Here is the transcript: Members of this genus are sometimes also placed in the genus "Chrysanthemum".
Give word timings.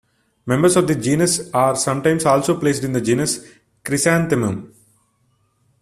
Members 0.47 0.77
of 0.77 0.87
this 0.87 0.97
genus 0.97 1.51
are 1.53 1.75
sometimes 1.75 2.25
also 2.25 2.59
placed 2.59 2.83
in 2.83 2.91
the 2.91 3.01
genus 3.01 3.45
"Chrysanthemum". 3.85 4.73